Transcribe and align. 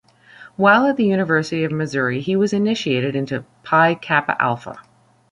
While 0.55 0.87
at 0.87 0.97
the 0.97 1.05
University 1.05 1.63
of 1.63 1.71
Missouri, 1.71 2.21
he 2.21 2.35
was 2.35 2.53
initiated 2.53 3.15
into 3.15 3.45
Pi 3.61 3.93
Kappa 3.93 4.35
Alpha. 4.41 4.79